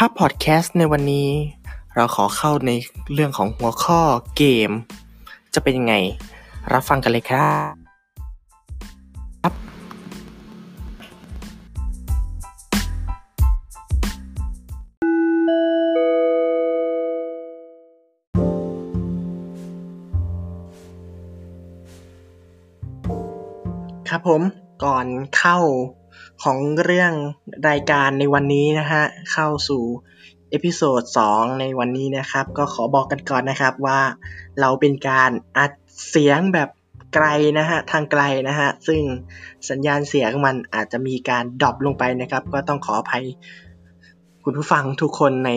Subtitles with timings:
[0.00, 1.28] ภาพพอดแคสต์ในวันนี้
[1.94, 2.70] เราขอเข้าใน
[3.12, 4.00] เรื่องของหัวข้อ
[4.36, 4.70] เกม
[5.54, 5.94] จะเป็นยังไง
[6.72, 7.72] รับฟังกันเลยครับ
[24.08, 24.42] ครับผม
[24.84, 25.58] ก่อนเข้า
[26.42, 27.12] ของเรื่อง
[27.68, 29.82] รายการในวันนี้นะฮะเข้าสู่
[30.50, 34.00] episode 2ในวันนี้นะครับ ก็ขอบอกกันก่อนนะครับว่า
[34.60, 35.72] เราเป็นการอัด
[36.08, 36.68] เสียงแบบ
[37.14, 37.26] ไกล
[37.58, 39.02] นะฮะทางไกลนะฮะซึ่ง
[39.70, 43.24] สัญญาณเสียงมันอาจจะมีการ drop ลงไปนะครับ ก็ต้องขออภัย
[44.44, 45.50] คุณผู้ฟังทุกคนใน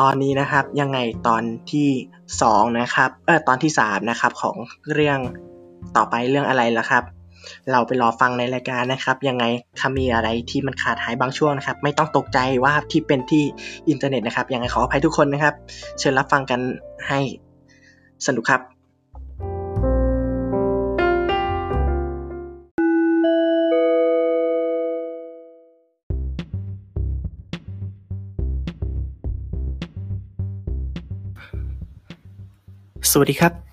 [0.00, 1.42] ตอนนี้นะครับ ยังไงตอน
[1.72, 1.88] ที่
[2.34, 4.56] 2นะครับเออตอนที่3นะครับของ
[4.94, 5.18] เรื่อง
[5.96, 7.04] ต่อไปเรื่องอะไรล่ะครับ
[7.70, 9.44] เราไปรอฟังในรายการนะครับ ยังไง
[9.78, 13.44] ถ้ามีอะไรที่มันขาดหายบางช่วงนะครับ ไม่ต้องตกใจว่าที่เป็นที่
[13.88, 15.54] อินเทอร์เน็ตนะครับ ยังไงขออภัยทุกคนนะครับ
[15.98, 16.60] เชิญรับฟังกัน
[17.08, 17.20] ให้
[18.26, 18.62] สนุกครับ
[33.10, 33.71] สวัสดีครับ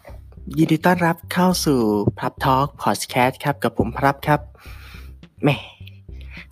[0.57, 1.79] ยินดีต้อนรับเข้าสู่
[2.19, 4.41] พับทอล์กพอดแคสต์ครับ กับผมพรับครับ
[5.43, 5.57] แม่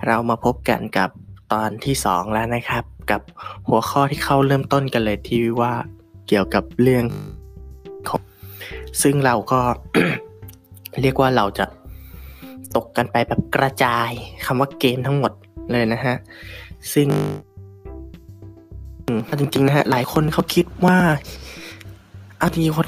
[0.05, 1.09] เรามาพบกันกับ
[1.53, 3.21] ตอนที่สองแล้วนะครับ กับ
[3.67, 5.73] หัวข้อที่เข้าเริ่มต้นกันเลยที่ว่า
[6.27, 7.05] เกี่ยวกับเรื่อง
[8.09, 8.21] ของ
[9.01, 9.59] ซึ่งเราก็
[11.01, 11.65] เรียกว่าเราจะ
[12.75, 14.09] ตกกันไปแบบกระจาย
[14.45, 15.31] คำว่าเกมทั้งหมด
[15.71, 16.15] เลยนะฮะ
[16.93, 17.07] ซึ่ง
[19.39, 20.97] จริงๆนะฮะหลายคนเขาคิดว่า
[22.39, 22.87] เอาจริงๆคน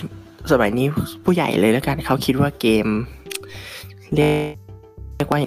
[0.52, 0.88] สมัยนี้
[1.24, 2.88] ผู้ใหญ่เลยแล้วกันเขาคิดว่าเกม
[4.16, 5.42] เรียกว่า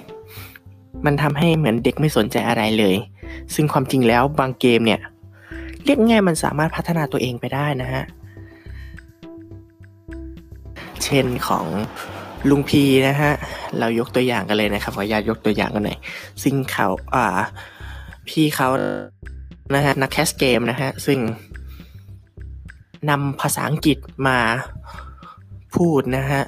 [1.05, 2.95] มันทำให้เหมือนเด็กไม่สนใจอะไรเลย
[3.55, 4.99] ซึ่งความจริงแล้วบางเกมเนี่ย
[5.85, 8.03] เรียกง่ายมันสามารถพัฒนาตัวเองไปได้นะฮะ
[11.03, 11.65] เช่นของ
[12.49, 13.31] ลุงพีนะฮะ
[13.79, 15.97] เรายกตัวอย่างกันเลยนะครับขออนุญาตยกตัวอย่างกันหน่อย
[16.43, 17.25] ซึ่งเขาอ่า
[18.27, 18.69] พี่เขา
[19.75, 21.19] นะฮะนักแคสเกมนะฮะ ซึ่ง
[23.09, 23.97] นำภาษาอังกฤษ
[24.27, 24.39] มา
[25.75, 26.43] พูดนะฮะ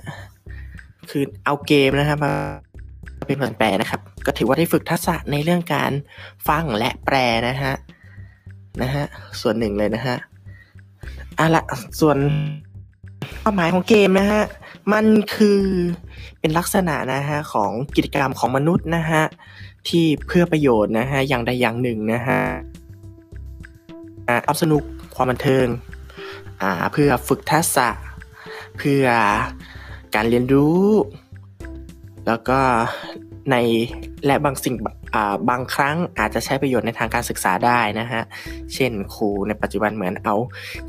[1.10, 2.34] คือเอาเกมนะฮะมา
[3.28, 5.92] เป็นภาษาแปลนะครับ ก็ถือว่าได้ฝึกทักษะในเรื่องการ
[6.48, 7.16] ฟังและแปล
[7.48, 7.74] นะฮะ
[8.82, 9.04] นะฮะ
[9.42, 10.16] ส่วนหนึ่งเลยนะฮะ
[11.40, 11.62] อะละ
[12.00, 12.18] ส่วน
[13.42, 14.42] เป้าหมายของเกมนะฮะ
[14.94, 15.06] มัน
[15.36, 15.62] คือ
[16.40, 19.24] เป็นลักษณะนะฮะของกิจกรรมของมนุษย์นะฮะ
[19.88, 22.40] ที่เพื่อประโยชน์นะฮะอย่างใดอย่างหนึ่งนะฮะ
[24.28, 24.84] อ่าสนุก
[25.16, 25.68] ความบันเทิง
[26.94, 27.88] เพื่อฝึกทักษะ
[28.78, 29.06] เพื่อ
[30.16, 30.84] การเรียนรู้
[32.28, 32.60] แล้วก็
[33.52, 33.56] ใน
[34.26, 34.76] และบางสิ่ง
[35.50, 38.22] บางครั้งอาจจะใช้ประโยชน์ในทางการศึกษาได้นะฮะ
[38.74, 40.36] เช่นครูในปัจจุบันเหมือนเอา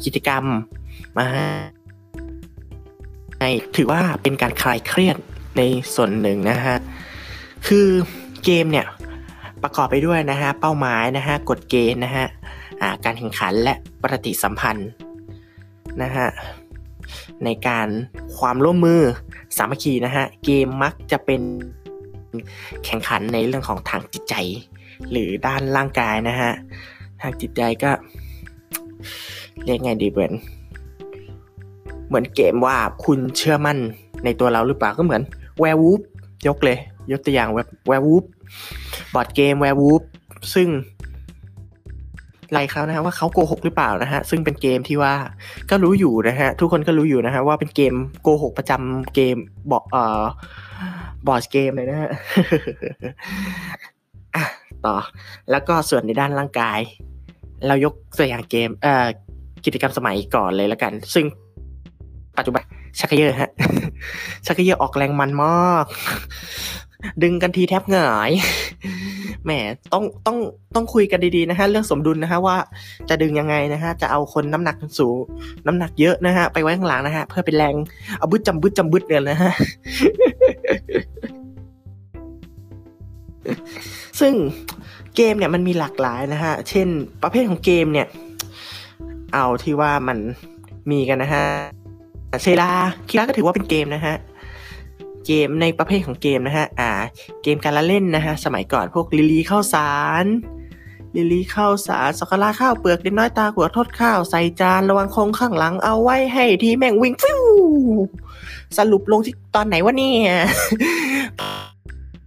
[0.05, 0.45] กิจกรรม
[1.17, 5.17] มาให้ถือว่าเป็นการคลายเครียด
[5.59, 5.63] ใน
[5.95, 6.77] ส่วนหนึ่งนะฮะ
[7.67, 7.89] คือ
[8.45, 8.87] เกมเนี่ย
[9.63, 12.27] ประกอบไปด้วยนะฮะเป้าหมายนะฮะกฎเกณฑ์นะฮะ
[13.05, 14.91] การแข่งขันและปฏิสัมพันธ์
[16.03, 16.29] นะฮะ
[17.45, 17.89] ในการ
[18.39, 19.03] ความร่วมมือ
[19.57, 21.43] สามัคคีนะฮะเกมมักจะเป็น
[22.85, 24.35] แข่งขันในเรื่องของทางจิตใจ
[25.11, 26.53] หรือด้านร่างกายนะฮะ
[27.21, 27.91] ทางจิตใจก็
[29.65, 30.33] เรียกไงดีเหมือน
[32.09, 33.79] เหมือนเกมว่าคุณเชื่อมั่น
[34.25, 35.23] ในตัวเราหรือเปล่าก็เหมือน
[35.61, 36.01] Werewolf
[36.47, 36.79] ยกเลย
[37.13, 37.49] ยกตัวอย่าง
[37.87, 38.25] Werewolf
[39.15, 40.03] บอร์ดเกม Werewolf
[40.55, 40.69] ซึ่ง
[42.53, 45.15] ไล่เขานะฮะว่าเขาโกหกหรือเปล่านะฮะซึ่งเป็นเกมที่ว่า
[45.71, 49.37] ก็รู้อยู่นะฮะทุกคนก็รู้อยู่นะฮะว่าเป็นเกมโกหกประจำเกม
[49.71, 50.23] บอเอ่อ
[51.27, 52.11] บอร์ดเกมเลยนะฮะ
[54.85, 54.97] ต่อ
[55.51, 56.81] แล้วก็ส่วนในด้านร่างกาย
[57.67, 59.07] เรายกตัวอย่างเกมเอ่อ
[59.65, 61.25] กิจกรรมสมัยก่อนเลยแล้วกัน ซึ่ง
[62.39, 62.63] ปัจจุบัน
[63.01, 63.51] ชักเยอฮะ
[64.47, 65.87] ชักเยอออกแรงมันมาก
[67.23, 68.31] ดึงกันทีแทบหงาย
[69.45, 69.51] แหม
[69.93, 70.39] ต้องต้อง
[70.75, 72.57] ต้องคุยกันดีๆนะฮะเรื่องสมดุลนะฮะว่า
[73.09, 75.17] จะดึงยังไงนะฮะจะเอาคนน้ำหนักสูง
[75.67, 77.75] น้ำหนักเยอะนะฮะไปไว้ข้างหลังนะฮะเพื่อเป็นแรง
[78.19, 79.53] เอาบึดจำบึดจำบึดเนี่ยนะฮะ
[84.21, 84.35] ซึ่ง
[85.17, 86.89] เกมเนี่ยมันมีหลากหลายนะฮะเช่น
[87.23, 88.07] ประเภทของเกมเนี่ย
[89.35, 90.19] เอาที่ว่ามัน
[90.91, 91.45] มีกันนะฮะ
[92.43, 92.71] เซลา
[93.09, 94.15] คีราก็ถือว่าเป็นเกมนะฮะ
[95.27, 96.91] เกมในประเภทของเกมนะฮะ อ่า
[97.43, 99.93] เกมการละเล่นนะฮะ สมัยก่อนพวกลิลีข้าวสา
[100.25, 100.27] ร
[101.17, 107.43] ลิลีข้าวสารสกลาข้าวเปลือกเด็กน้อยตาหัวทอดข้าวใส่จานระวังคงข้างหลังเอาไว้ให้ทีแม่งวิ่งฟิว
[108.79, 110.31] สรุปลงที่ตอนไหนวะเนี่ย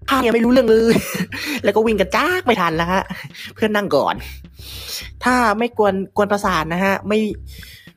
[0.10, 0.96] ภาคยังไม่รู้เรื่องเลย
[1.64, 3.04] แล้วก็วิ่งกันจ้ากไม่ทันแล้วฮะ
[3.56, 4.16] เพื่อนนั่งก่อน
[5.24, 7.20] ถ้าไม่กวนกวนประสาทนะฮะ ไม่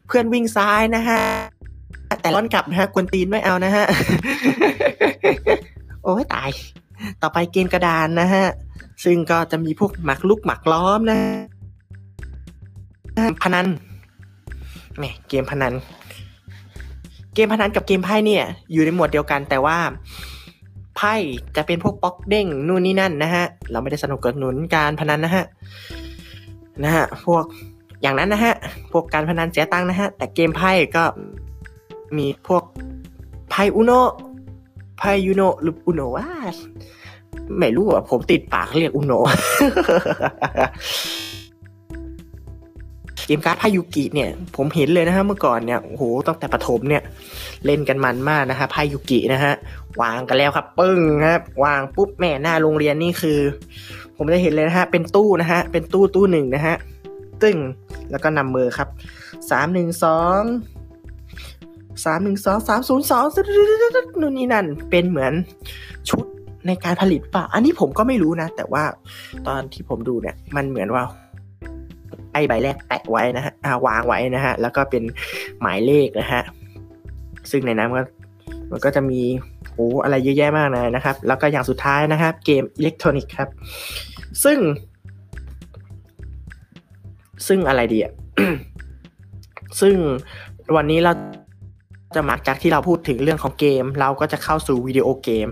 [0.06, 1.22] เพื่อนวิ่งซ้ายนะฮะ
[2.22, 3.84] แต่ร้อนกลับนะฮะ กวนตีนไม่เอานะฮะ
[6.04, 6.50] โอ้ยตาย
[7.22, 8.46] ต่อไปเกมกระดานนะฮะ
[9.04, 11.19] ซึ่งก็จะมีพวกหมักลุกหมักล้อมนะ
[13.43, 13.66] พนัน
[14.96, 15.75] แหมเกมพนัน
[17.34, 19.78] เกมพนันกับเกมไพ่เนี่ย อยู่ในหมวดเดียวกันแต่ว่า
[20.96, 21.14] ไพ่
[21.56, 25.44] จะเป็นพวกป๊อกเด้งนู่นนี่นั่นนะฮะ เราไม่ได้สนุกกับหนุนการพนันนะฮะ
[26.84, 27.44] นะฮะ พวก
[28.02, 28.55] อย่างนั้นนะฮะ
[28.93, 31.05] พวกการพนันเสียตังค์นะฮะ แต่เกมไพ่ก็
[32.16, 32.62] มีพวก
[33.50, 33.93] ไพ่อุโน
[35.04, 36.28] ไพยูโนหรืออุโนวา
[37.58, 39.12] ไม่รู้อะผมติดปากเรียกอุโน
[43.26, 47.02] เกมการ์ดพายุกิเนี่ย ผมเห็นเลยนะฮะเมื่อก่อนเนี่ยโอ้โหตั้งแต่ประถมเนี่ย
[47.64, 49.52] เล่นกันมันมากนะฮะพายุกินะฮะ
[50.00, 53.38] วางกันแล้วครับ ปึ้งครับ วางปุ๊บแม่หน้าโรงเรียนนี่คือ
[54.16, 56.76] ผมจะเห็นเลยนะฮะ เป็นตู้นะฮะ เป็นตู้ตู้หนึ่งนะฮะ
[57.43, 57.58] ตึ้ง
[58.10, 58.88] แล้วก็นำเบอร์ครับ
[59.50, 60.40] สามหนึ่งสอง
[62.04, 63.24] สามหนึ่งสองสามศูนย์สอง
[64.20, 65.32] นู่นนี่นั่น เป็นเหมือน
[66.08, 66.24] ชุด
[66.66, 68.84] ในการผลิตป่ะ อันนี้ผมก็ไม่รู้นะ แต่ว่า
[69.46, 71.04] ตอนที่ผมดูเนี่ย มันเหมือนว่า
[72.32, 73.52] ไอใบแรกแปะไว้นะฮะ
[73.86, 75.02] วางไว้นะฮะ แล้วก็เป็น
[75.60, 76.42] หมายเลขนะฮะ
[77.50, 78.02] ซึ่งในนั้นก็
[78.70, 79.20] มันก็จะมี
[79.74, 83.48] โอ้อะไรเยอะแยะมากเลยนะครับ แล้วก็อย่างสุดท้ายนะครับ เกมอิเล็กทรอนิกส์ครับ
[84.44, 84.58] ซึ่ง
[87.46, 88.12] ซึ่งอะไรดีอะ
[89.80, 89.96] ซึ่ง
[90.76, 91.12] วันนี้เรา
[92.16, 95.48] จะมาจากที่เราพูดถึงเรื่องของเกม เราก็จะเข้าสู่วิดีโอเกม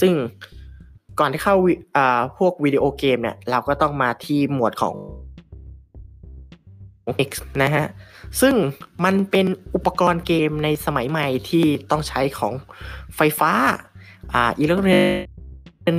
[0.00, 0.12] ซึ่ง
[1.20, 1.56] ก่อนที่เข้า
[1.96, 4.96] อ่าพวกวิดีโอเกมเนี่ย เราก็ต้องมาที่หมวดของ
[7.28, 7.30] X
[7.62, 7.86] นะฮะ
[8.40, 8.54] ซึ่ง
[9.04, 12.52] มันเป็นอุปกรณ์เกมในสมัยใหม่ที่ต้องใช้ของ
[13.16, 13.52] ไฟฟ้า
[14.34, 14.88] อ่าอิเล็กทรอ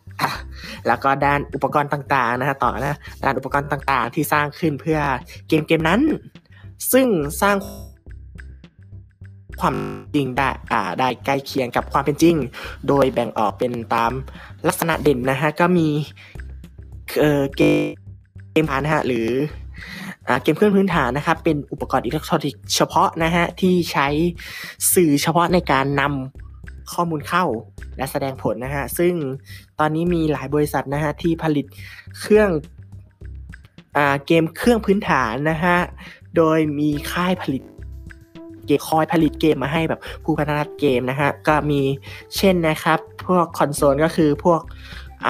[0.87, 4.99] แล้วก็ด้านอุปกรณ์ต่างๆนะฮะต่อนะด้านอุปกรณ์ต่างๆ ที่สร้างขึ้นเพื่อ
[5.47, 6.01] เกมเกมนั้น
[6.91, 7.07] ซึ่ง
[7.41, 7.55] สร้าง
[9.59, 9.75] ความ
[10.15, 12.35] จริงได้อ่าได้ใกล้เคียงกับความเป็นจริง
[12.87, 14.11] โดยแบ่งออกเป็นตาม
[14.67, 15.87] ลักษณะเด่นนะฮะก็มี
[17.19, 17.81] เอ่อเกม
[18.51, 19.27] เกมผ่านนะฮะหรือ
[20.27, 24.07] อ่าเกมเครื่องพื้นฐานนะครับเป็นอุปกรณ์อิเล็กทรอนิกส์เฉพาะนะฮะที่ใช้
[24.93, 27.45] สื่อเฉพาะในการนำข้อมูลเข้า
[27.97, 29.13] และแสดงผลนะฮะ ซึ่ง
[29.79, 31.65] ตอนนี้มีหลายบริษัทนะฮะที่ผลิต
[32.19, 32.49] เครื่อง
[33.97, 35.77] อเกมเครื่องพื้นฐานนะฮะ
[36.35, 37.63] โดยมีค่ายผลิต
[38.65, 41.81] เกมคอยผลิตเกมมาให้แบบผู้พัฒนาเกมนะฮะ ก็มี
[42.37, 44.61] เช่นนะครับ พวกคอนโซลก็คือพวก
[45.25, 45.27] อ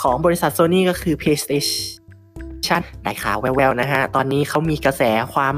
[0.00, 5.02] ของบริษัท Sony ก็คือ PlayStation ได้ข่าวแววๆนะฮะ ตอนนี้เขามีกระแส
[5.34, 5.56] ความ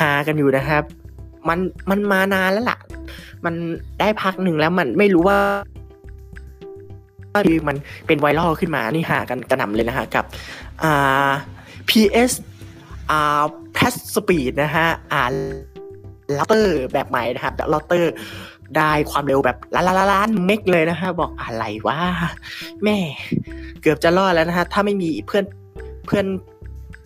[0.00, 0.82] ฮากันอยู่นะครับ
[1.48, 1.58] มัน
[1.90, 2.78] มันมานานแล้วล่ะ
[3.44, 3.54] มัน
[4.00, 5.38] ได้พักหนึ่งแล้วมันไม่รู้ว่า
[7.46, 10.24] คือมันเป็นไวรัลขึ้นมา นี่หากันกระหน่ำเลยนะฮะกับ
[10.82, 11.30] อ่า
[11.88, 12.32] PS
[13.10, 13.42] อ่า
[13.76, 15.22] Press Speed นะฮะอ่า
[16.36, 18.12] ลาเตอร์แบบใหม่นะครับลาเตอร์
[18.76, 21.98] ได้ความเร็วแบบล้านล้านล้านเมกเลยนะฮะบอกอะไรวะ
[22.84, 22.98] แม่
[23.82, 25.44] เกือบจะรอดแล้วนะฮะถ้าไม่มีเพื่อน
[26.06, 26.26] เพื่อน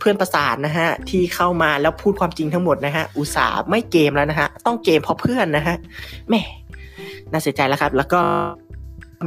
[0.00, 5.76] เพื่อนประสานนะฮะที่เข้ามาแล้วพูดความจริงทั้งหมดนะฮะอุตส่าห์ไม่เกมแล้วนะฮะต้องเกมเพราะเพื่อนนะฮะ
[6.28, 6.40] แม่
[7.30, 8.21] น่าเสียใจแล้วครับ แล้วก็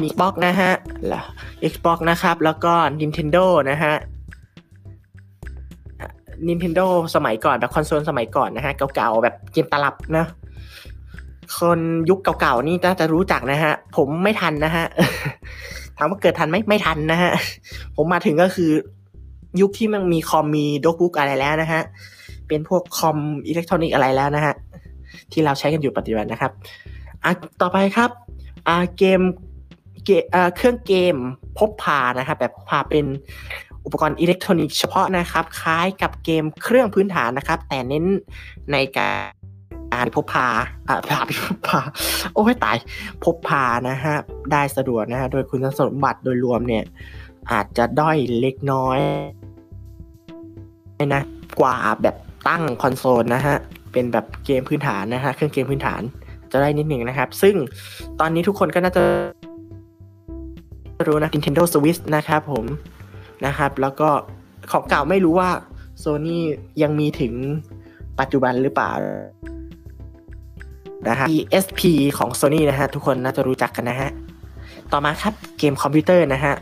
[0.01, 0.71] มี Xbox นะฮะ
[1.07, 1.25] แล้ว
[1.71, 3.93] Xbox นะครับ แล้วก็ Nintendo นะฮะ
[6.47, 10.25] Nintendo สมัยก่อนแบบคอนโซลสมัยก่อนนะฮะเก่าๆแบบเกมตลับนะ
[11.57, 14.85] คนยุคเก่าๆนี่น่าจะรู้จักนะฮะ ผมไม่ทันนะฮะ
[15.97, 17.31] ถามว่าเกิดทันไหมไม่ทันนะฮะ
[17.95, 18.71] ผมมาถึงก็คือ
[19.61, 21.81] ยุคที่มันมีคอมมีโน้ตบุ๊กอะไรแล้วนะฮะ
[22.47, 23.17] เป็นพวกคอม
[23.47, 24.53] อิเล็กทรอนิกส์อะไรแล้วนะฮะ
[25.31, 26.51] ที่เราใช้กันอยู่ปัจจุบันนะครับ
[27.23, 27.31] อะ
[27.61, 28.09] ต่อไปครับ
[28.67, 29.21] อ่าเกม
[30.05, 30.23] เกม
[30.55, 31.15] เครื่องเกม
[31.57, 33.05] พกพานะครับแบบพกพาเป็น
[33.85, 38.05] อุปกรณ์อิเล็กทรอนิกส์เฉพาะนะครับ คล้ายกับเกมเครื่องพื้นฐานนะครับ แต่เน้น
[38.71, 39.11] ในกา
[40.05, 40.47] รพกพา
[40.87, 41.19] อ่าพา
[41.49, 41.79] พบพา
[42.33, 42.77] โอ้ยตาย
[43.23, 44.15] พบพานะฮะ
[44.51, 46.83] ได้สะดวกนะฮะโดยคุณสมบัติโดยรวมเนี่ย
[47.51, 48.99] อาจจะด้อยเล็กน้อย
[51.13, 51.23] นะ
[51.59, 52.15] กว่าแบบ
[52.47, 53.57] ตั้งคอนโซลนะฮะ
[53.91, 56.01] เป็นแบบเกมพื้นฐานนะฮะ เครื่องเกมพื้นฐาน
[56.51, 57.55] จะได้นิดหนึ่งนะครับ ซึ่ง
[58.19, 59.03] ตอนนี้ทุกคนก็น่าจะ
[61.07, 62.65] รู้นะ Nintendo Switch นะครับผม
[63.45, 64.09] นะครับ แล้วก็
[64.71, 65.49] ของเก่าไม่รู้ว่า
[66.03, 66.39] Sony
[66.81, 67.33] ยังมีถึง
[68.19, 68.91] ปัจจุบันหรือเปล่า
[71.09, 71.81] นะฮะ PSP
[72.17, 74.09] ของ Sony นะฮะ ทุกคนน่าจะรู้จักกันนะฮะ
[74.91, 76.53] ต่อมาครับเกมคอมพิวเตอร์นะฮะ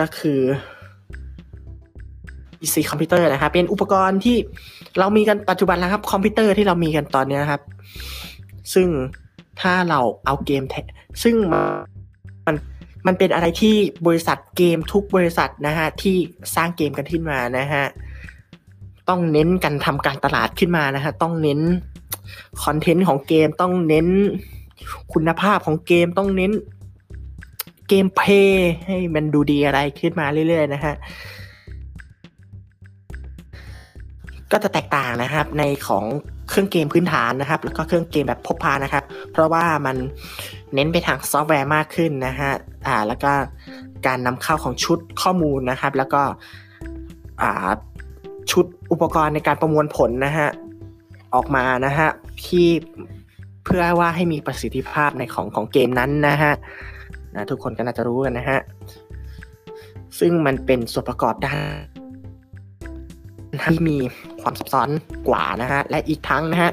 [0.00, 0.40] ก็คือ
[2.60, 4.36] PC คอมพิวเตอร์นะครับ เป็นอุปกรณ์ที่
[4.98, 7.62] เรามีกันปัจจุบันแล้วครับ คอมพิวเตอร์ที่เรามีกันตอนนี้นะครับ
[8.74, 8.88] ซึ่ง
[9.60, 10.74] ถ้าเราเอาเกมแท
[11.22, 11.34] ซึ่ง
[12.46, 12.56] มัน
[13.06, 13.74] มันเป็นอะไรที่
[14.06, 16.16] บริษัทเกมทุกบริษัทนะฮะที่
[16.54, 17.84] สร้างเกมกันขึ้นมานะฮะ
[19.08, 21.60] ต้องเน้นกันทำการตลาดขึ้นมานะฮะต้องเน้น
[22.64, 24.06] คอนเทนต์ของเกมต้องเน้น
[25.12, 26.52] คุณภาพของเกมต้องเน้น
[27.88, 30.94] เกมเพย์ให้มันดูดีอะไรขึ้นมาเรื่อย ๆ นะฮะ
[34.52, 36.04] ก็จะแตกต่างนะครับในของ
[36.48, 39.96] เครื่องเกมพื้นฐานนะครับ แล้วก็เครื่องเกมแบบพกพานะครับ เพราะว่ามัน
[40.74, 42.50] เน้นไปทางซอฟต์แวร์มากขึ้นนะฮะ
[42.86, 43.32] อ่าแล้วก็
[44.06, 46.22] การนำเข้าของชุดข้อมูลนะครับ แล้วก็
[47.42, 47.70] อ่า
[48.50, 50.48] ชุดอุปกรณ์ในการประมวลผลนะฮะ
[51.34, 52.08] ออกมานะฮะ
[52.46, 52.68] ที่
[53.64, 56.52] เพื่อว่าให้มีประสิทธิภาพในของของเกมนั้นนะฮะ
[57.36, 58.58] นะทุกคนก็น่าจะรู้กันนะฮะ
[60.18, 61.72] ซึ่งมันเป็นส่วนประกอบด้าน
[63.62, 63.96] ที่มี
[64.40, 64.88] ความซับซ้อน
[65.28, 66.70] กว่านะฮะ และอีกทั้งนะฮะ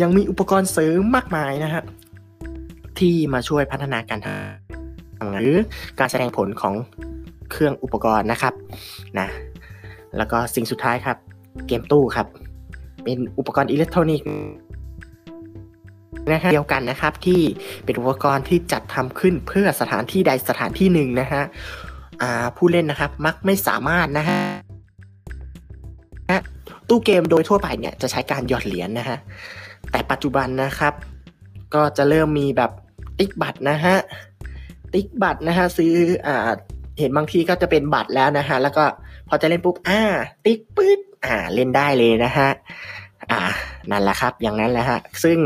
[0.00, 1.82] ยังมีอุปกรณ์เสริมมากมายนะฮะ
[2.98, 5.56] ที่มาช่วยพัฒนาการทำหรือ
[5.98, 6.74] การแสดงผลของ
[7.50, 8.54] เครื่องอุปกรณ์นะครับ
[9.18, 9.28] นะ
[10.16, 11.16] แล้วก็สิ่งสุดท้ายครับ
[11.66, 12.26] เกมตู้ครับ
[13.02, 14.28] เป็นอุปกรณ์อิเล็กทรอนิกส์
[16.32, 17.40] นะครับเดียวกันนะครับที่
[17.84, 21.42] เป็นอุปกรณ์ที่จัดทำขึ้นเพื่อสถานที่ใดสถานที่หนึ่งนะฮะ
[22.56, 24.40] ผู้เล่นนะครับมักไม่สามารถนะฮะ
[26.88, 29.18] ตู้เกมโดยทั่วไปเนี่ยจะใช้การหยอดเหรียญนนะฮะ
[29.90, 30.94] แต่ปัจจุบันนะครับ
[31.74, 32.70] ก็จะเริ่มมีแบบ
[33.18, 33.96] ติ๊กบัตรนะฮะ
[34.94, 35.92] ติ๊กบัตรนะฮะซื้อ
[36.26, 36.50] อ่า
[36.98, 38.84] เห็นบางทีก็จะเป็นบัตรแล้วนะฮะแล้วก็
[39.28, 40.00] พอจะเล่นปุ๊บอ่า
[40.44, 42.48] ติ๊กปื๊ดอ่าเล่นได้เลยนะฮะ
[43.30, 43.40] อ่า
[43.90, 45.38] นั่นแหละครับ อย่างนั้นแหละฮะซึ่ง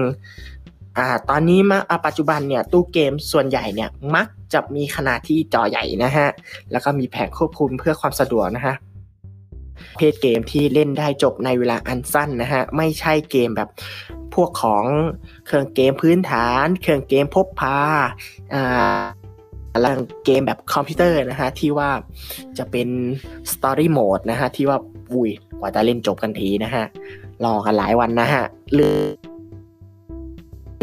[0.98, 6.28] อ่าตอนนี้มาปัจจุบันเนี่ยตู้เกมส่วนใหญ่เนี่ยมักจะมีขนาดที่จอใหญ่นะฮะ
[6.72, 8.74] แล้วก็มีแผงควบคุมเพื่อความสะดวกนะฮะ
[9.96, 13.68] เภทเกมที่เล่นได้จบในเวลาอันสั้นนะฮะไม่ใช่เกมแบบ
[14.34, 14.84] พวกของ
[15.46, 17.78] เครื่องเกมพื้นฐาน เครื่องเกมพกพา
[18.54, 19.00] อ่า
[19.80, 21.90] แลงเกมแบบคอมพิวเตอร์นะฮะที่ว่า
[22.58, 22.88] จะเป็น
[23.52, 24.78] story mode นะฮะที่ว่า
[25.12, 26.84] อุ้ยกว่าจะเล่นจบกันทีนะฮะ
[27.44, 28.96] รอกันหลายวันนะฮะหรือ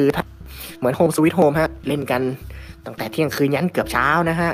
[0.01, 0.12] คือ
[0.77, 2.22] เหมือน Home Sweet Home ฮะ เล่นกัน
[2.86, 4.51] ตั้งแต่เที่ยงคืนยันเกือบเช้านะฮะ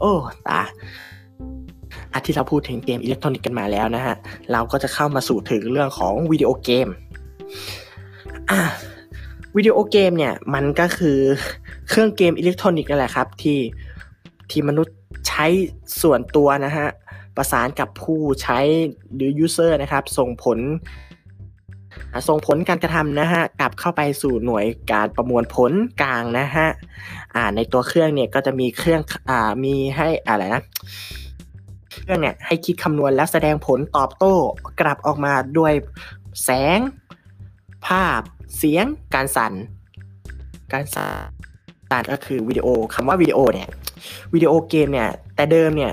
[0.00, 0.12] โอ้
[0.48, 0.60] ตา
[2.12, 4.14] อาที่เราพูดถึงเกมอิเล็กทรอนิกส์กันมาแล้วนะฮะ
[4.52, 6.88] เราก็จะเข้ามาสู่ถึงเรื่องของวิดีโอเกม
[8.50, 8.60] อะ
[9.56, 11.18] วิดีโอเกมเนี่ยมันก็คือ
[11.88, 13.58] เครื่องเกมอิเล็กทรอนิกส์นั่นแหละครับ ที่
[14.50, 14.96] ที่มนุษย์
[15.28, 15.46] ใช้
[16.02, 16.86] ส่วนตัวนะฮะ
[17.36, 18.58] ประสานกับผู้ใช้
[19.14, 20.58] หรือ user นะครับ ส่งผล
[22.28, 26.66] ส่งผลการกระทำนะฮะกลับเข้าไปสู่หน่วยการประมวลผลกลางนะฮะ
[27.34, 30.62] อ่าในตัวเครื่องเนี่ยก็จะมีเครื่องอ่ามีให้อะไรนะ
[31.92, 34.34] เครื่องเนี่ยให้คิดคำนวณและแสดงผลตอบโต้
[34.80, 35.72] กลับออกมาด้วย
[36.44, 36.78] แสง
[37.86, 38.20] ภาพ
[38.56, 39.52] เสียง การสั่น
[40.72, 43.68] การสั่นก็คือวิดีโอคำว่าวิดีโอเนี่ย
[44.34, 45.92] วิดีโอเกมเนี่ยแต่เดิมเนี่ย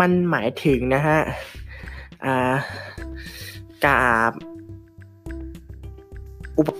[0.00, 1.18] มันหมายถึงนะฮะ
[2.24, 2.54] อ่า
[3.84, 4.32] กาบ
[6.58, 6.70] อุป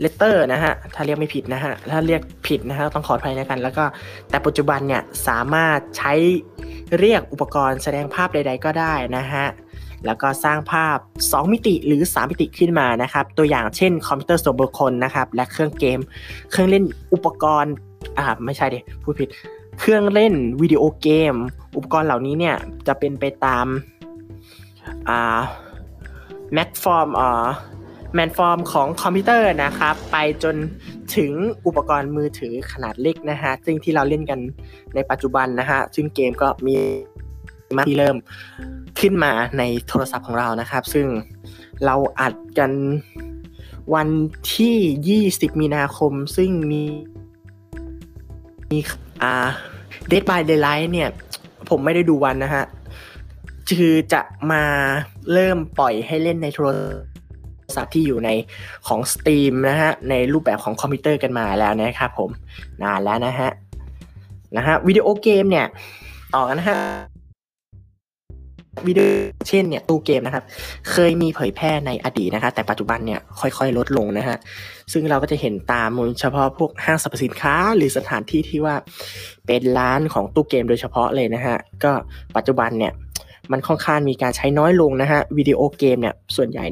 [0.00, 3.84] เลเตอร์นะฮะ ถ้าเรียกไม่ผิดนะฮะ ถ้าเรียกผิดนะฮะ ต้องขออภัยนะกัน แล้วก็
[4.30, 6.12] แต่ปัจจุบันเนี่ย สามารถใช้
[6.98, 9.46] เรียกอุปกรณ์แสดงภาพใด ๆ ก็ได้นะฮะ
[10.06, 16.00] แล้วก็สร้างภาพ 2 มิติหรือ 3 มิติขึ้นมานะครับ ตัวอย่างเช่นคอมพิวเตอร์ส่วนบุคคลนะครับ และเครื่องเกม
[16.50, 17.74] เครื่องเล่นอุปกรณ์
[18.18, 19.28] อ่า ไม่ใช่ดิ พูดผิด
[19.80, 21.34] เครื่องเล่นวิดีโอเกม
[21.76, 22.56] อุปกรณ์เหล่านี้เนี่ย
[22.86, 23.66] จะเป็นไปตาม
[25.08, 25.38] อ่า
[26.52, 27.46] mainframe อ่า
[28.14, 30.56] mainframe ของคอมพิวเตอร์นะครับ ไปจน
[31.16, 31.32] ถึง
[31.66, 34.40] อุปกรณ์มือถือขนาดเล็กนะฮะ ซึ่งที่เราเล่นกัน
[34.94, 36.76] ในปัจจุบันนะฮะ ซึ่งเกมก็มี
[37.76, 38.16] มาที่เริ่ม
[39.00, 41.06] ขึ้นมาในโทรศัพท์ของเรานะครับ ซึ่ง
[41.84, 42.72] เราอัดกัน
[43.94, 44.08] วัน
[44.54, 46.82] ที่ 20 มีนาคม ซึ่งมี
[48.70, 48.78] มี
[49.22, 49.48] อ่า
[50.10, 51.08] Dead by Daylight เนี่ย
[51.68, 52.64] ผมไม่ได้ดูวันนะฮะ
[53.70, 54.22] คือจะ
[54.52, 54.64] มา
[55.32, 57.15] เริ่มปล่อยให้เล่นในโทรศัพท์
[57.94, 58.30] ที่อยู่ใน
[58.88, 62.30] ของ Steam นะฮะในรูปแบบของคอมพิวเตอร์กันมาแล้วนะครับผม
[62.82, 63.50] นานแล้วนะฮะ
[64.56, 65.66] นะฮะวิดีโอเกมเนี่ย
[66.34, 66.78] ต่อกันนะฮะ
[68.86, 69.08] วิดีโอ
[69.48, 70.44] เช่นเนี่ยตู้เกมนะครับ
[70.90, 74.36] เคยมีเผยแพร่ในอดีตนะคะแต่ปัจจุบันเนี่ยค่อยๆ ลดลงนะฮะ
[74.92, 75.90] ซึ่งเราก็จะเห็นตาม
[76.20, 78.74] เฉพาะพวกห้างสรรพสินค้า หรือสถานที่ที่ว่า
[79.46, 81.92] เป็นร้านของตู้เกมโดยเฉพาะเลยนะฮะก็
[82.36, 82.92] ปัจจุบันเนี่ย
[83.52, 86.66] มันค่อนข้างมีการใช้น้อยลงนะฮะวิดีโอเกมเนี่ยส่วนใหญ่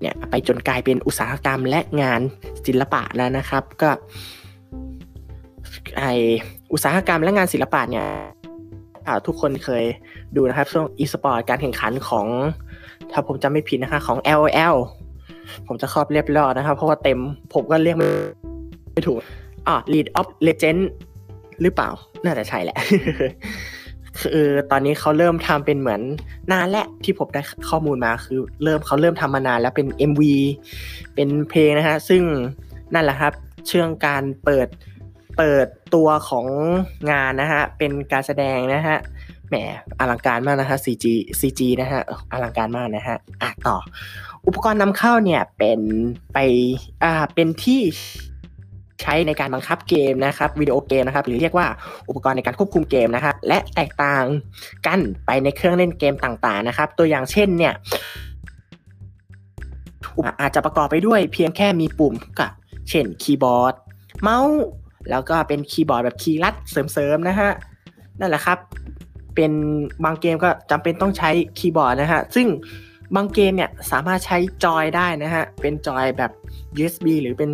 [0.00, 2.20] เนี่ยไปจนกลายเป็นอุตสาหกรรมและงาน
[2.66, 3.90] ศิลปะแล้วนะครับ ก็
[5.98, 6.04] ไอ
[6.72, 8.06] อุตสาหกรรมและงานศิลปะเนี่ย
[9.26, 9.84] ทุกคนเคย
[10.36, 12.26] ดูนะครับช่วงอีสปอร์ตการแข่งขันของ
[13.10, 14.76] ถ้าผมจำไม่ผิดนะคะของ LOL
[15.66, 17.18] ผมจะครอบเรียบร้อยนะครับ เพราะว่าเต็ม
[17.54, 19.18] ผมก็เรียกไม่ถูก
[19.68, 20.80] อ่า Lead of Legend
[21.62, 21.90] หรือเปล่า
[22.24, 22.76] น่าจะใช่แหละ
[24.20, 26.00] คือตอนนี้เขาเริ่มทำเป็นเหมือน
[26.52, 30.22] นานและที่ผมได้ข้อมูลมาคือ เริ่มเขาเริ่มทำมานานแล้วเป็น MV
[31.14, 32.22] เป็นเพลงนะฮะซึ่ง
[32.94, 33.32] นั่นแหละครับ
[33.66, 34.68] เชื่องการเปิด
[35.38, 36.46] เปิดตัวของ
[37.10, 38.98] งานนะฮะเป็นการแสดงนะฮะ
[39.48, 39.54] แหม
[39.98, 41.04] อลังการมากนะฮะ CG
[41.40, 42.02] CG นะฮะ
[42.32, 43.76] อลังการมากนะฮะอะต่อ
[44.46, 45.80] อุปกรณ์นำเข้าเนี่ยเป็น
[46.32, 46.38] ไป
[47.04, 47.80] อ่าเป็นที่
[49.02, 51.66] ใช้ในการบังคับเกมนะครับวิดีโอเกมนะครับหรือเรียกว่า
[52.08, 54.24] อุปกรณ์ในการควบคุมเกมนะครับและแตกต่าง
[54.86, 57.72] กันไปในเครื่องเล่นเกมต่างๆนะครับ ตัวอย่างเช่นเนี่ย
[60.40, 62.50] อาจจะประกอบไปด้วยเพียงแค่มีปุ่มกับ
[62.90, 63.74] เช่นคีย์บอร์ด
[64.22, 64.62] เมาส์
[65.10, 67.50] แล้วก็เป็นคีย์บอร์ดแบบคีย์ลัดเสริมๆนะฮะ
[68.20, 68.58] นั่นแหละครับ
[69.34, 69.52] เป็น
[70.04, 72.46] บางเกมก็จำเป็นต้องใช้คีย์บอร์ดนะฮะซึ่ง
[73.14, 76.30] บางเกมเนี่ยสามารถใช้ joy ได้นะฮะเป็น joy แบบ
[76.76, 77.50] USB หรือเป็น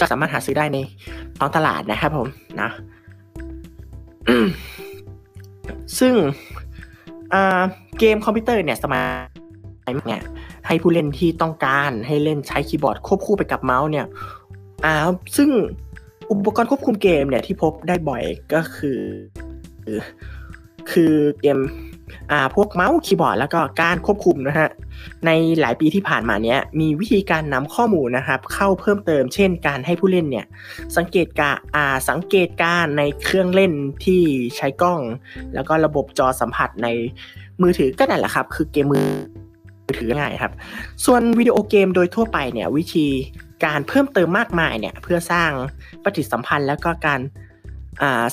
[0.00, 0.78] ก็สามารถหาซื้อได้ใน
[1.38, 2.28] ท้องตลาดนะครับผม
[2.60, 2.70] นะ
[5.98, 6.14] ซึ่ง
[7.98, 9.02] เกมคอมพิวเตอร์เนี่ยสมัย
[10.06, 10.22] เนี่ย
[10.66, 14.06] ให้ผู้เล่นที่ต้องการให้เล่นใช้คีย์บอร์ดควบคู่ไปกับเมาส์เนี่ย
[14.84, 14.94] อ่า
[15.36, 15.50] ซึ่ง
[16.30, 18.22] อุปกรณ์ควบคุมเกมเนี่ยที่พบได้บ่อย
[18.54, 19.00] ก็คือ
[20.90, 21.58] คือเกม
[22.54, 24.68] พวกเมาส์คีย์บอร์ดแล้วก็การควบคุมนะฮะ
[25.26, 30.46] ในหลายปีที่ผ่านมาเนี้ยมีวิธีการนำข้อมูลนะครับ เข้าเพิ่มเติม เช่น การให้ผู้เล่นเนี่ย
[30.96, 31.56] สังเกตการ
[32.08, 33.72] สังเกตการในเครื่องเล่น
[34.04, 34.22] ที่
[34.56, 35.00] ใช้กล้อง
[35.54, 36.88] แล้วก็ระบบจอสัมผัสใน
[37.62, 39.06] มือถือก็นั่นแหละครับ คือเกมมือ
[39.98, 40.52] ถือง่ายครับ
[41.04, 43.06] ส่วนวิดีโอเกมโดยทั่วไปเนี่ยวิธี
[43.64, 45.50] การเพิ่มเติมมากมายเนี่ยเพื่อสร้าง
[46.04, 47.20] ปฏิสัมพันธ์แล้วก็การ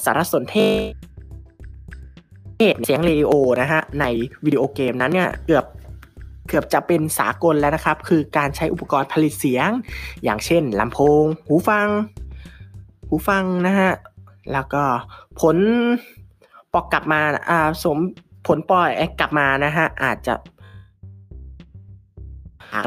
[0.04, 0.92] สารสนเทศ
[2.86, 4.06] เสียงเรดิโอนะฮะใน
[4.46, 5.66] วิดีโอเกมนั้นเนี่ยเกือบ
[6.50, 9.70] เกือบจะเป็นสากลแล้วนะครับ คือการใช้อุปกรณ์ผลิตเสียง
[10.24, 11.88] อย่างเช่นลำโพง หูฟัง
[13.08, 13.92] หูฟังนะฮะ
[14.54, 14.84] แล้วก็
[15.42, 15.58] ผล
[16.74, 17.98] ปอกกลับมาอ่าสม
[18.48, 20.34] ผลปล่อยกลับมานะฮะ อาจจะ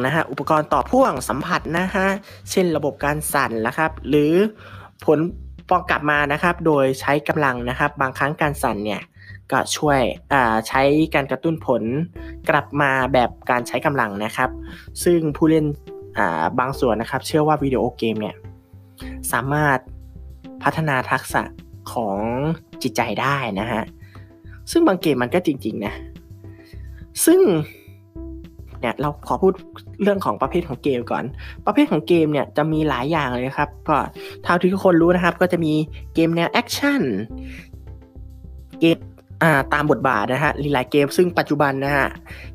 [0.05, 2.07] นะฮะอุปกรณ์ต่อพ่วงสัมผัสนะฮะ
[2.51, 4.33] เช่นระบบการสั่นนะครับ หรือ
[5.05, 5.19] ผล
[5.69, 9.01] ฟองกลับมานะครับ โดยใช้กำลังนะครับ บางครั้งการสั่นเนี่ย
[9.53, 10.01] ก็ช่วย
[10.69, 10.83] ใช้
[11.15, 11.83] การกระตุ้นผล
[12.49, 14.51] กลับมาแบบการใช้กำลังนะครับ
[15.05, 15.67] ซึ่งผู้เล่น
[16.59, 18.37] บางส่วนนะครับ เชื่อว่าวิดีโอเกมเนี่ย
[19.33, 19.79] สามารถ
[20.63, 21.43] พัฒนาทักษะ
[21.93, 22.19] ของ
[22.83, 23.83] จิตใจได้นะฮะ
[24.71, 25.95] ซึ่งบางเกมมันก็จริง ๆ นะ
[27.27, 27.41] ซึ่ง
[28.81, 29.53] เนี่ยเราขอพูด
[30.03, 31.25] เรื่องของประเภทของเกมก่อน
[31.67, 33.97] ประเภทของเกมเนี่ยจะมีหลายอย่างเลยครับ ก็
[34.45, 35.73] เท่าที่ทุกคนรู้นะครับ ก็จะมี
[36.15, 37.03] เกมแนว action
[38.81, 38.99] เกม
[39.73, 42.09] ตามบทบาทนะฮะหลายเกมซึ่งปัจจุบันนะฮะ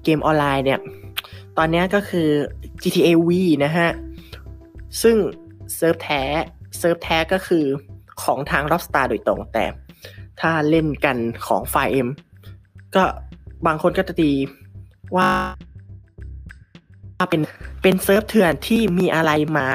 [0.04, 0.80] เกมออนไลน์เนี่ย
[1.58, 2.30] ตอนนี้ก็คือ
[2.82, 3.30] GTA V
[3.66, 3.90] นะฮะ
[5.02, 5.16] ซึ่ง
[5.76, 6.24] เซิร์ฟแท้
[6.80, 7.66] เซิร์ฟแท้ก็คือ
[8.24, 9.66] ของทาง Rockstar โดยตรงแต่
[10.40, 11.18] ถ้าเล่นกัน
[11.48, 12.08] ของ 5M
[12.96, 13.04] ก็
[13.66, 14.32] บางคนก็จะตี
[15.18, 15.30] ว่า
[17.30, 17.42] เป็น
[17.82, 19.68] เป็นเซิร์ฟเถื่อนที่มีอะไรมา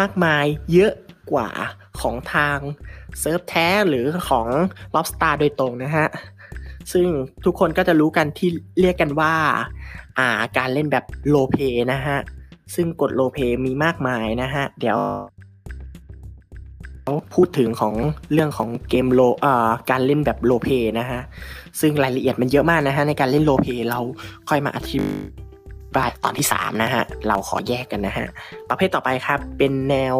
[0.00, 0.92] มากมายเยอะ
[1.32, 1.48] กว่า
[2.00, 2.58] ของทาง
[3.20, 4.46] เซิร์ฟแท้หรือของ
[4.94, 6.06] Rockstar โดยตรงนะฮะ
[6.92, 7.08] ซึ่ง
[7.44, 8.48] ทุกคนก็จะรู้กันที่
[8.80, 9.34] เรียกกันว่า
[10.18, 12.18] อ่าการเล่นแบบโลเ y นะฮะ
[12.74, 14.98] ซึ่งกดโลเ y มีมากมายนะฮะ เดี๋ยว
[17.34, 17.94] พูดถึงของ
[18.32, 21.20] เรื่องของเกมโลอ่าการเล่นแบบโลเ y นะฮะ
[21.80, 24.00] ซึ่งรายละเอียดมันเยอะมากนะฮะในการเล่นโลเ y เรา
[24.48, 24.98] ค่อยมาอธิ
[25.96, 28.26] บายตอนที่สามนะฮะ เราขอแยกกันนะฮะ
[28.68, 30.16] ประเภทต่อไปครับเป็นแนว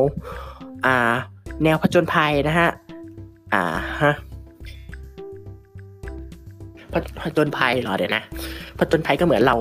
[0.86, 1.14] อ่า
[1.64, 2.68] แนวผจญภัยนะฮะ
[3.52, 3.62] อ่า
[4.02, 4.12] ฮะ
[7.20, 8.22] ผจญภัยเหรอเดี๋ยวนะ
[8.78, 9.56] ผจญภัยก็เหมือนเรา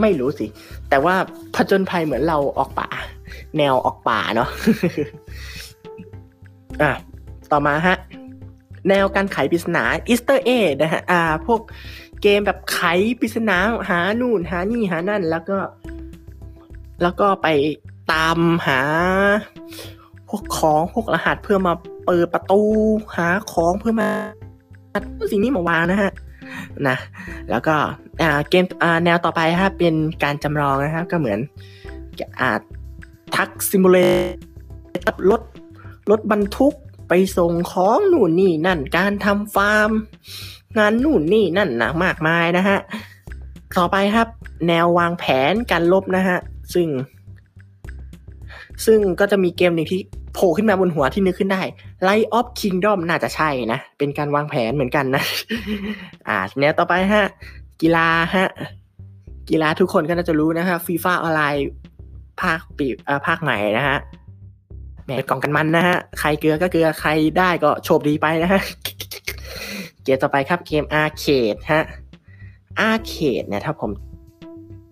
[0.00, 0.46] ไม่รู้สิ
[0.88, 1.14] แต่ว่า
[1.54, 2.88] ผจญภัยเหมือนเราออกป่า
[3.58, 4.48] แนวออกป่าเนาะ
[6.82, 6.92] อะ
[7.52, 7.96] ต่อมาฮะ
[8.88, 11.60] แนวการไขปริศนา Easter egg นะฮะอ่า พวก
[12.22, 12.80] เกมแบบไข
[13.20, 13.56] ปริศนา
[13.88, 15.58] หานู่นหานี่หานั่น แล้วก็
[17.02, 17.48] แล้วก็ไป
[18.12, 18.80] ตามหา
[20.28, 21.74] พวกของพวกรหัสเพื่อมา
[22.06, 22.60] เปิดประตู
[23.16, 24.10] หาของเพื่อมา
[25.30, 26.10] สิ่งนี้มาวางนะฮะ
[26.88, 26.96] นะ
[27.50, 27.74] แล้วก็
[28.48, 28.64] เกม
[29.04, 31.38] แนวต่อไปครับเป็นการจำลองนะครับก็เหมือน
[32.40, 32.50] อ่า
[33.36, 33.98] ทักซิมูเล
[35.06, 35.42] ตรถ
[36.10, 36.74] รถบรรทุก
[37.08, 39.90] ไปส่งของนู่นนี่นั่นการทำฟาร์ม
[40.78, 42.78] งานนู่นนี่นั่นนะมากมายนะฮะ
[43.76, 44.28] ต่อไปครับ
[44.68, 46.38] แนววางแผนการลบนะฮะ
[46.74, 46.88] ซึ่ง
[48.86, 50.00] ซึ่งก็จะมีเกมหนึ่งที่
[50.34, 51.62] โผล่ขึ้นมาบนหัวที่นึกขึ้นได้
[52.08, 55.22] Light of Kingdom น่าจะใช่นะ เป็นการวางแผนเหมือนกันนะ
[56.28, 57.24] อ่าแนวต่อไปฮะ
[57.82, 58.48] กีฬาฮะ
[59.50, 61.66] กีฬาทุกคนก็น่าจะรู้นะฮะฟีฟ่าออนไลน์
[62.40, 63.98] ภาคปีอ่าภาคใหม่นะฮะ
[65.04, 68.62] แหมกล่องกันมันนะฮะ ใครเกลือก็เกลือ ใครได้ก็โชคดีไปนะฮะ
[70.04, 71.82] เกมต่อไปครับเกม arcade ฮะ
[72.80, 73.90] arcade เนี่ยถ้าผม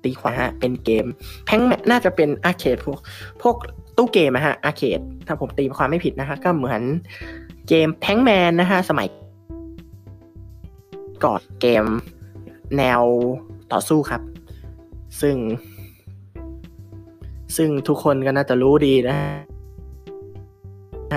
[0.05, 1.07] ตีความฮะเป็นเกม
[1.47, 2.99] แพงน่าจะเป็น arcade พวก
[3.43, 3.57] พวก
[4.01, 6.83] ตู้เกมอะฮะ arcade ถ้าผมตีความไม่ผิดนะฮะก็เหมือน
[7.69, 9.09] เกม Pac-Man นะฮะสมัย
[11.25, 11.85] ก่อนเกม
[12.77, 13.03] แนว
[13.73, 14.23] ต่อสู้ครับ
[15.21, 15.37] ซึ่ง
[17.57, 19.17] ซึ่งทุกคนก็น่าจะรู้ดีนะ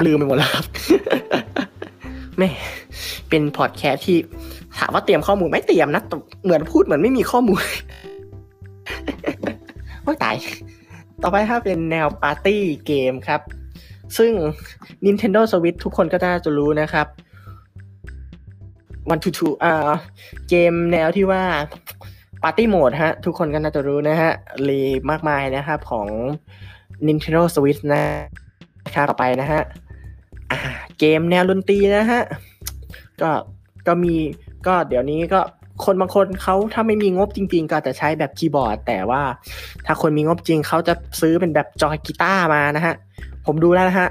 [0.06, 0.66] ลืมไปหมดแล้วครับ
[2.38, 2.50] แม่
[3.30, 4.18] เป็นพอดแคสที่
[4.78, 6.02] ถามว่าเตรียมข้อมูลไม่เตรียมนะ
[6.44, 7.64] เหมือนพูดเหมือนไม่มีข้อมูล
[10.06, 10.36] ว่าตาย
[11.26, 13.42] ต่อไปครับเป็นแนวปาร์ตี้เกมครับ
[14.18, 14.32] ซึ่ง
[15.06, 17.08] Nintendo Switch ทุกคนก็น่าจะรู้นะครับ
[19.12, 19.92] One to Two อ่า
[20.50, 21.44] เกมแนวที่ว่า
[22.44, 24.32] ปาร์ตี้โหมดฮะ ทุกคนก็น่าจะรู้นะฮะ
[24.68, 24.82] รี
[25.12, 26.08] มากมายนะครับของ
[27.08, 28.04] Nintendo Switch นะ
[28.96, 29.62] ครับต่อไปนะฮะ
[31.00, 32.22] เกมแนวดนตรีนะฮะ
[33.22, 33.32] ก็
[33.88, 34.16] ก็มี
[34.68, 35.42] ก็เดี๋ยวนี้ก็
[35.86, 39.22] คนบางคนเขาถ้าไม่มีงบจริง ๆ ก็จะใช้แบบคีย์บอร์ด แต่ว่า
[39.86, 42.96] ถ้าคนมีงบจริงเขาจะซื้อเป็นแบบ joy กีตาร์มานะฮะ
[43.46, 44.10] ผมดูแล้วนะฮะ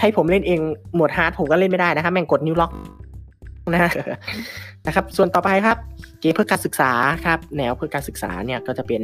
[0.00, 0.60] ให้ผมเล่นเอง
[0.96, 2.72] mode hard ผมก็เล่นไม่ได้นะครับแม่งกดนิ้วล็อก
[3.72, 3.90] นะฮะ
[4.86, 5.76] นะครับ ส่วนต่อไปครับ
[6.20, 6.92] เกมเพื่อการศึกษา
[7.24, 9.02] ครับ แนวเพื่อการศึกษาเนี่ยก็จะเป็น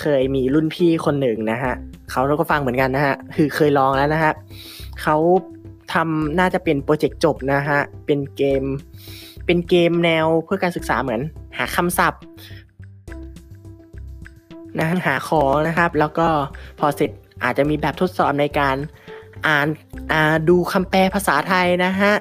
[0.00, 1.74] เคยมีรุ่นพี่คนหนึ่งนะฮะ
[2.10, 4.32] เขาเราก็ฟังเหมือนกันนะฮะคือเคยลองแล้วนะฮะ
[5.02, 5.16] เขา
[5.92, 8.62] ทำน่าจะเป็นโปรเจกต์จบนะฮะเป็นเกม
[9.48, 11.20] เป็นเกมแนวเพื่อการศึกษาเหมือน
[11.58, 12.22] หาคำศัพท์
[14.78, 16.28] นะหาขอนะครับ แล้วก็
[16.78, 17.10] พอเสร็จ
[17.44, 18.76] อาจจะมีแบบทดสอบในการ
[19.46, 19.66] อ่าน
[20.12, 22.12] อ่าดูคำแปลภาษาไทยนะฮะ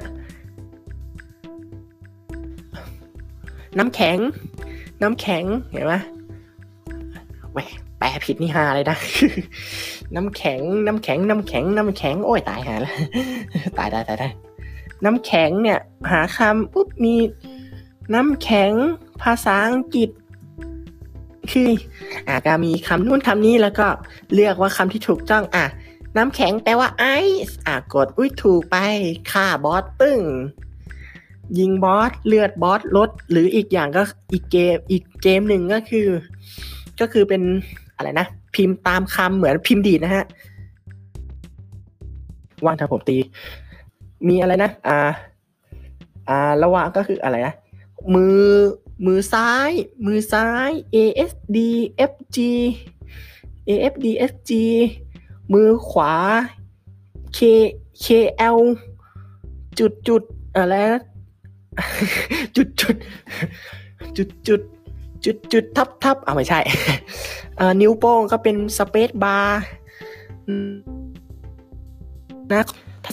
[3.78, 4.18] น้ำแข็ง
[5.02, 5.96] น้ำแข็งเห็นไหม
[7.54, 7.60] แหว
[8.00, 8.98] แปลผิดนี่ฮาเลยนะ
[10.16, 12.96] น้ำแข็ง น้ำแข็ง น้ำแข็ง น้ำแข็ง โอ้ยตายหาแล้ว
[13.78, 14.28] ตายได้ตายได้
[15.06, 15.80] น้ำแข็งเนี่ย
[16.12, 17.16] หาคำปุ๊บมี
[18.14, 18.72] น้ำแข็ง
[19.22, 20.10] ภาษาอังกฤษ
[21.52, 21.70] คือ
[22.28, 23.88] อะก็มีคำนู่นคำนี้แล้วก็
[24.34, 25.66] เลือกว่าคำที่ถูกต้องอะ
[26.18, 27.06] น้ำแข็งแปลว่าไอ
[27.48, 28.78] ซ์อะกดอุ้ยถูกไป
[29.32, 30.20] ฆ่าบอสตึ้ง
[31.60, 34.02] ยิงบอสเลือดบอสลด หรืออีกอย่างก็
[34.34, 36.08] อีกเกมอีกเกมหนึ่งก็คือ
[37.00, 37.42] ก็คือเป็น
[37.96, 40.26] อะไรนะ พิมพ์ตามคำเหมือนพิมพ์ดีดนะฮะ
[42.64, 43.18] ว่างถ้าผมตี
[44.28, 45.00] มีอะไรนะ อ่า
[46.30, 47.54] อ่า ระหว่างก็คืออะไรนะ
[48.14, 48.46] มือ
[49.06, 49.72] มือซ้าย
[50.06, 50.98] มือซ้าย A
[51.30, 51.58] S D
[52.12, 52.38] F G
[53.70, 54.52] A F D F G
[55.54, 56.14] มือขวา
[57.38, 57.40] K
[58.04, 58.06] K
[58.56, 58.60] L
[59.80, 60.24] จุดจุด
[60.56, 61.02] อะไรนะ
[62.56, 62.96] จุดจุด
[64.18, 64.62] จุดจุด
[65.24, 66.60] จุดจุดทับทับอ่าไม่ใช่
[67.60, 69.62] อ่อนิ้วโป้งก็เป็นสเปซบาร์
[72.54, 72.64] นะ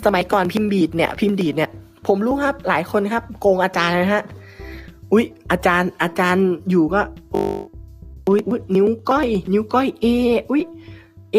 [0.04, 1.70] สมัยก่อนพิมพ์บีดเนี่ยพิมพ์ดีดเนี่ย
[2.06, 4.22] ผมรู้ครับหลายคนครับ โกงอาจารย์นะฮะ
[5.12, 7.00] อุ๊ย อาจารย์อาจารย์อยู่ก็
[8.26, 10.06] อุ๊ยอุ๊ยนิ้วก้อย นิ้วก้อย A
[10.50, 10.62] อุ๊ย
[11.36, 11.38] A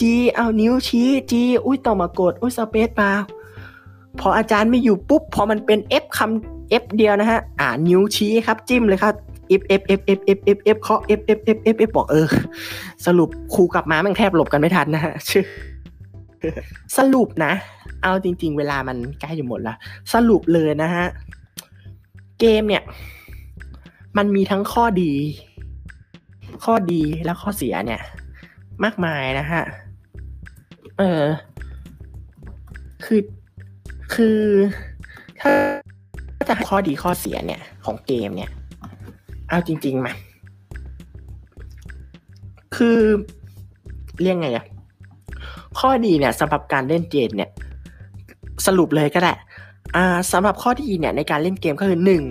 [0.00, 0.02] G
[0.34, 1.32] เอานิ้วชี้ G
[1.64, 3.24] อุ้ยต้อมากดอุ้ยสเปซบาร์
[4.20, 9.14] พออาจารย์ไม่อยู่ปุ๊บพอมันเป็น F คำ F เดียวนะฮะอ่านิ้วชี้ครับจิ้มเลยครับ
[9.60, 12.26] F F F F F F F เคาะ F F F F F บอกเออ
[13.06, 15.44] สรุปครูกลับมาม่งแทบหลบกันไม่ทันนะฮะชื่อ
[16.96, 17.52] สรุปนะ
[18.02, 19.74] เอาจริง ๆ เวลามันใกล้อยู่หมดละ
[20.12, 21.06] สรุปเลยนะฮะ
[22.40, 22.82] เกมเนี่ย
[24.16, 25.12] มันมีทั้งข้อดี
[26.64, 28.00] ข้อดีและข้อเสียเนี่ย
[28.84, 29.62] มากมายนะฮะ
[30.98, 31.24] เออ
[33.04, 33.20] คือ
[34.14, 34.40] คือ
[35.40, 35.52] ถ้า
[36.48, 38.50] จะข้อดีข้อเสียเนี่ย ของเกมเนี่ย
[39.48, 40.12] เอาจริง ๆ มา
[42.76, 42.98] คือ
[44.22, 44.66] เรียกไงอะ
[45.78, 47.50] ข้อดีเนี่ยสำหรับการเล่นเกมเนี่ย
[48.66, 49.32] สรุปเลยก็ได้
[49.96, 52.22] อ่าสำหรับข้อดีเนี่ยในการเล่นเกมก็คือหนึ่ง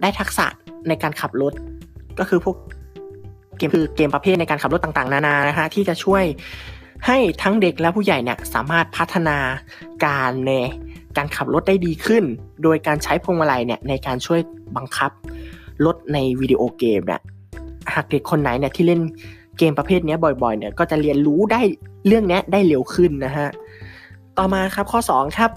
[0.00, 0.46] ได้ทักษะ
[0.88, 1.52] ในการขับรถ
[2.18, 2.56] ก็คือพวก
[3.56, 6.24] เกมคือเกมประเภทในการขับรถต่างๆ นานานะฮะที่จะช่วย
[7.06, 9.38] ให้ทั้งเด็กและผู้ใหญ่เนี่ยสามารถพัฒนา
[10.04, 10.52] การใน
[11.16, 12.24] การขับรถได้ดีขึ้น
[12.62, 14.40] โดยการใช้พวงมาลัยเนี่ยในการช่วย
[14.76, 15.10] บังคับ
[15.84, 17.20] รถในวิดีโอเกมเนี่ย
[17.94, 19.00] หากเด็กคนไหนเนี่ยที่เล่น
[19.58, 21.60] เกมประเภทนี้บ่อยๆเนี่ยก็จะเรียนรู้ได้
[22.06, 23.48] เรื่องนี้ได้เร็วขึ้นนะฮะ
[24.38, 25.50] ต่อมาครับข้อ 2 ครับ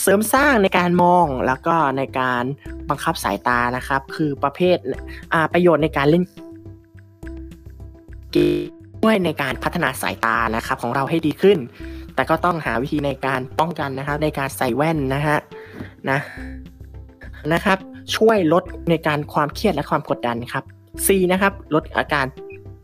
[0.00, 2.44] เสริมสร้างในการมองแล้วก็ในการ
[2.88, 4.76] บังคับสายตานะครับ คือประเภท
[5.52, 6.24] ประโยชน์ในการเล่น
[8.32, 8.68] เกม
[9.04, 11.58] ด้วยในการพัฒนาสายตานะครับของเราให้ดีขึ้น
[12.14, 15.38] แต่ก็ต้องหาวิธีในการป้องกันนะครับในการใส่แว่นนะฮะ
[16.10, 16.18] นะ
[17.52, 17.78] นะครับ
[18.16, 20.64] ช่วยลดในการความเครียดและความกดดันครับ
[21.06, 22.26] C นะครับลดอาการ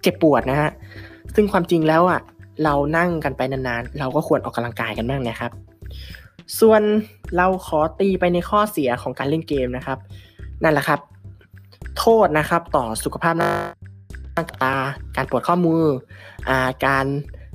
[0.03, 0.71] เจ็บปวดนะฮะ
[1.35, 2.21] ซึ่งความจริงแล้วอะ
[2.65, 5.53] เรานั่งกันไปนานๆ เราก็ควรออกกำลังกายกันบ้างนะครับ
[6.61, 6.83] ส่วน
[7.37, 9.99] เราขอตีไปในข้อเสียของการเล่นเกมนะครับ
[10.63, 11.01] นั่นแหละครับ
[11.99, 14.75] โทษนะครับต่อสุขภาพร่างกา
[15.17, 15.85] การปวดข้อมือ
[16.49, 17.07] อ่าการ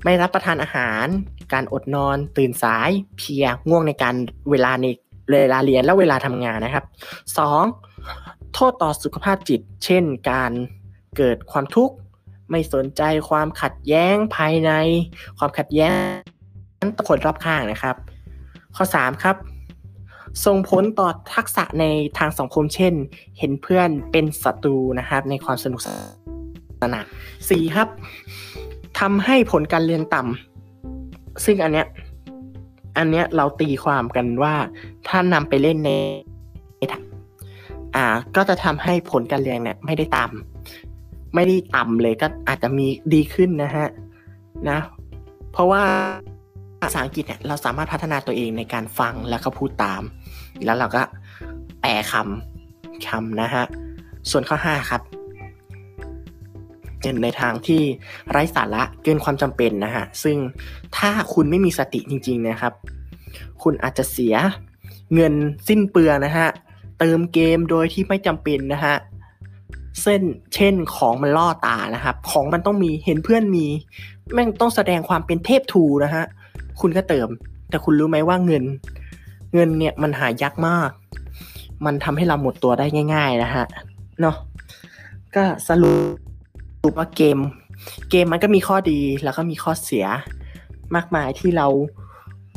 [0.04, 1.06] ไม่รับประทานอาหาร
[1.54, 4.16] การอดนอน ตื่นสาย เพียง่วงในการ
[4.52, 4.86] เวลาใน
[5.32, 6.86] เวลาเรียนและเวลาทำงานนะครับ
[7.70, 8.54] 2.
[8.54, 10.52] โทษต่อสุขภาพจิต เช่น การ
[11.18, 11.96] เกิดความทุกข์
[12.52, 14.72] ไม่สนใจความขัดแย้งภายใน
[15.38, 15.92] ความขัดแย้
[16.84, 17.96] งต่อคนรอบข้างนะครับ
[18.76, 19.36] ข้อ 3 ครับ
[20.46, 21.86] ส่งผลต่อทักษะใน
[22.18, 22.94] ทางสังคมเช่น
[23.40, 25.88] เห็นเพื่อนเป็นศัตรูนะครับ ในความสนุกส
[26.94, 27.06] นาน
[27.50, 27.88] สี่ครับ
[29.00, 31.88] ทำให้ผลการเรียนต่ำซึ่งอันเนี้ย
[32.98, 34.56] อันเนี้ยเราตีความกันว่า
[35.08, 35.92] ถ้านำไปเล่นใน
[37.96, 38.06] อ่า
[38.36, 40.57] ก็จะทำให้ผลการเรียนเนี่ยไม่ได้ต่ำ
[41.38, 43.88] ไม่ได้ต่ำเลยก็อาจจะมีดีขึ้นนะฮะ
[44.70, 44.80] นะ
[45.52, 45.84] เพราะว่า
[46.82, 50.02] ภาษาอังกฤษเนี่ยเราสามารถพัฒนาตัวเองในการฟังแล้วก็พูดตาม
[50.66, 51.02] แล้วเราก็
[51.82, 53.64] แปลคำคำนะฮะ
[54.32, 55.02] ส่วนข้อ 5 ครับ
[57.24, 57.82] ในทางที่
[58.30, 60.38] ไร้สาระเกินความจำเป็นนะฮะ ซึ่ง
[60.98, 62.74] ถ้าคุณไม่มีสติจริง ๆนะครับ
[63.64, 64.36] คุณอาจจะเสีย
[65.14, 65.34] เงิน
[65.68, 66.48] สิ้นเปลืองนะฮะ
[67.00, 68.96] เติมเกมโดยที่ไม่จำเป็นนะฮะ
[70.02, 70.22] เส้น
[70.56, 73.66] เช่นของมันล่อตานะครับ ของมันต้องมีเห็นเพื่อนมี
[74.34, 76.24] แม่งต้องแสดงความเป็นเทพทูนะฮะ
[76.82, 77.28] คุณก็เติม
[77.70, 78.64] แต่คุณรู้ไหมว่าเงิน
[79.54, 80.90] เงินเนี่ยมันหายากมาก
[81.86, 83.66] มันทำให้เราหมดตัวได้ง่าย ๆนะฮะ
[84.22, 84.36] เนาะ
[85.36, 85.92] ก็สรุ
[86.92, 87.38] ปว่าเกม
[88.10, 90.06] เกมมันก็มีข้อดีแล้วก็มีข้อเสีย
[90.96, 91.68] มากมายที่เรา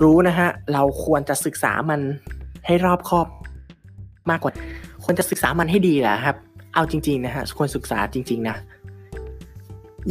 [0.03, 2.01] รู้นะฮะเราควรจะศึกษามัน
[2.67, 3.27] ให้รอบคอบ
[4.31, 4.53] มากกว่า
[5.05, 6.37] ควรจะศึกษามันให้ดีแหละครับ
[6.75, 8.57] เอาจริง ๆ นะฮะควรศึกษาจริง ๆ นะ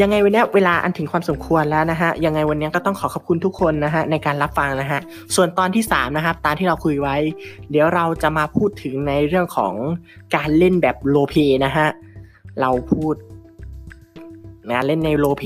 [0.02, 5.00] ยังไงวันนี้เวลาอันถึงความสมควรแล้วนะฮะยังไงวันนี้ก็ต้องขอขอบคุณทุกคนนะฮะในการรับฟังนะฮะ
[5.36, 7.16] ส่วนตอนที่3นะครับตามที่เราคุยไว้
[7.72, 9.74] เดี๋ยวเราจะมาพูดถึงในเรื่องของ
[10.36, 11.88] การเล่นแบบ roleplay นะฮะ
[12.62, 13.16] เราพูด
[14.70, 15.44] นะเล่นใน roleplay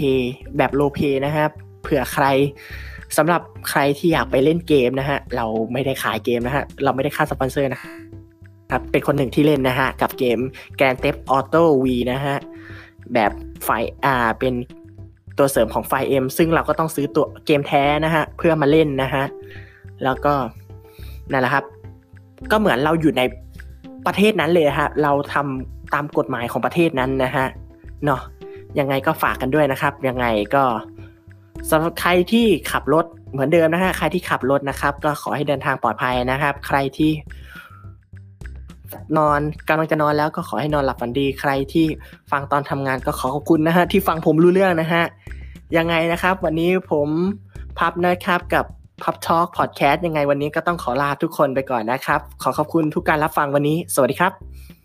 [0.57, 1.49] แบบ roleplay นะครับ
[1.81, 2.25] เผื่อใคร
[3.17, 7.81] สำหรับใครที่อยากไปเล่นเกมนะฮะเราไม่ได้ขายเกมนะฮะเราไม่ได้ค่าสปอนเซอร์นะ
[8.73, 10.39] ครับเป็นคนหนึ่งที่เล่นนะฮะ กับเกม
[10.79, 12.35] Grand Theft Auto V นะฮะ
[13.13, 13.31] แบบ
[13.63, 13.69] Five
[14.05, 14.53] อ่าเป็น
[15.37, 19.23] ตัวเสริมของ FiveM ซึ่งเราก็ต้องซื้อตัวเกมแท้นะฮะ เพื่อมาเล่นนะฮะ
[20.03, 20.33] แล้วก็
[21.31, 21.65] นั่นแหละครับ
[22.51, 23.21] ก็เหมือนเราอยู่ใน
[24.05, 27.45] ประเทศนั้นเลยฮะ เราทำตามกฎหมายของประเทศนั้นนะฮะ
[28.05, 28.21] เนาะ
[28.79, 30.63] ยังไงก็ฝากกันด้วยนะครับ ยังไงก็
[31.69, 37.11] สำหรับใครที่ขับรถเหมือนเดิมนะฮะใครที่ขับรถนะครับ ก็ขอให้เดินทางปลอดภัยนะครับ ใครที่
[39.17, 41.85] นอนกำลังจะนอนแล้วก็ขอให้นอนหลับฝันดีใครที่
[42.31, 45.03] ฟังตอนทำงานก็ขอขอบคุณนะฮะที่ฟังผมรู้เรื่องนะฮะ
[45.77, 47.07] ยังไงนะครับ วันนี้ผม
[47.79, 48.65] พับนะครับกับ
[49.03, 54.82] พับทอล์กพอดแคสต์ยังไงวันนี้ก็ต้องขอลาทุกคนไปก่อนนะครับ ขอขอบคุณทุกการรับฟังวันนี้ สวัสดีครับ